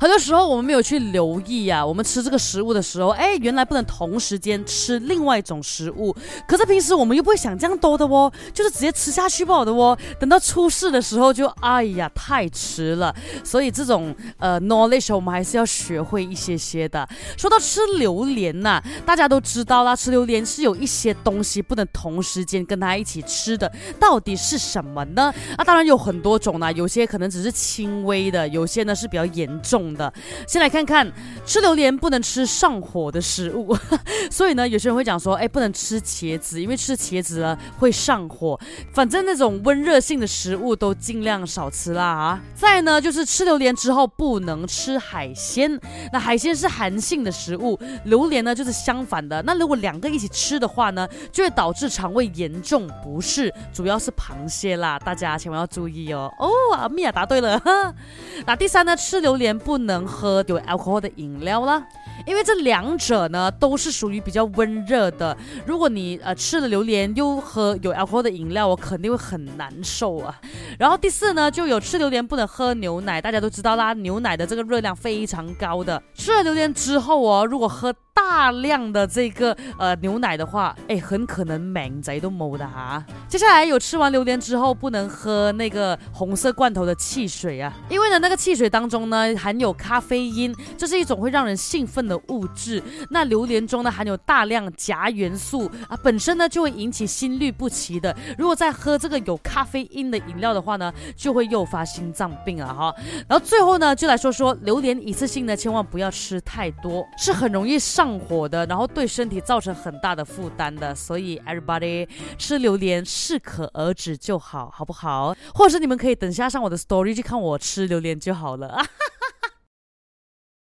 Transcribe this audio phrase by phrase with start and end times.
[0.00, 6.14] 很多时候我们没有去留意啊，我们吃这个食物的时候，哎，原来不能同时间吃另外一种食物。
[6.46, 9.98] 可是平时我们又不会想这样多的哦，就是直接吃下去不好的哦。
[10.20, 13.12] 等到出事的时候就哎呀太迟了。
[13.42, 17.08] 所以这种呃 knowledge 我们还是要学会一些些的。
[17.36, 25.34] 说到吃榴莲呐，大家都知道啦，吃榴莲是有一些东西不能同时间跟它一起吃的，到底是什么呢？
[25.56, 29.87] 啊，当然有很多种啦，有些可能只是轻微的，有些呢是比较严重。
[29.94, 30.12] 的，
[30.46, 31.10] 先来看看
[31.46, 33.76] 吃榴莲不能吃上火的食物，
[34.30, 38.58] 所以呢，有些人会讲说，哎，不能吃茄子，因为吃茄子呢会上火。
[38.92, 42.40] 反正那种温热性的食物都尽量少吃啦啊。
[42.54, 45.80] 再呢，就是吃榴莲之后不能吃海鲜，
[46.12, 49.42] 那海鲜是寒性的食物，榴莲呢就是相反的。
[49.42, 56.30] 那如果两个一起吃的话呢，就会导致肠胃严重不适，主要是螃蟹啦，大家千万要注意哦。
[56.38, 57.58] 哦，阿米娅答对了。
[58.44, 59.77] 那第三呢，吃榴莲不。
[59.78, 61.86] 不能喝有 alcohol 的饮料了，
[62.28, 65.36] 因为这两者呢都是属于比较温热的。
[65.64, 70.38] 如果你呃吃了榴莲又喝有 alcohol 的饮料，我肯定会很难受啊。
[70.78, 76.02] 然后第四呢，就有吃榴莲不能喝牛奶，大家都知道啦，牛奶的这个热量非常高的。
[76.14, 83.02] 吃了榴莲之后哦，如果喝大量的这个呃牛奶的话，哎，很可能命仔都冇的哈。
[83.28, 92.82] 接下来有吃完榴莲之后不能喝那个红色罐头的汽水啊，因为呢那个汽水当中呢含有咖啡因，这是一种会让人兴奋的物质。
[93.10, 98.14] 那榴莲中呢含有大量钾元素啊，本身呢就会引起心律不齐的。
[98.36, 102.94] 如果再喝这个有咖啡因的饮料的话呢，就会诱发心脏病啊哈。
[103.26, 108.18] 然后最后呢就来说说榴莲一次性呢千万不要吃太多，是很容易上。
[108.18, 115.34] 火的，然后对身体造成很大的负担的，所以 everybody 吃榴莲适可而止就好，好不好？
[115.54, 118.82] 或者是你们可以等下上我的 story 去看我吃榴莲就好了。